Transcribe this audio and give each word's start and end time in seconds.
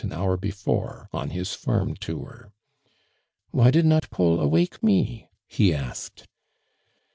an 0.03 0.11
hour 0.11 0.35
before, 0.35 1.07
on 1.13 1.29
his 1.29 1.53
farm 1.53 1.93
tour. 1.93 2.51
"Why 3.51 3.69
did 3.69 3.85
not 3.85 4.09
Paul 4.09 4.39
awake 4.39 4.81
me?" 4.81 5.29
he 5.45 5.75
asked. 5.75 6.25